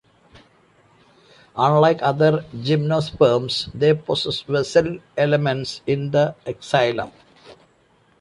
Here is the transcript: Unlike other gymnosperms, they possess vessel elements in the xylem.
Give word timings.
Unlike 1.55 2.01
other 2.01 2.43
gymnosperms, 2.63 3.69
they 3.71 3.93
possess 3.93 4.41
vessel 4.41 4.97
elements 5.15 5.81
in 5.85 6.09
the 6.09 6.33
xylem. 6.47 7.11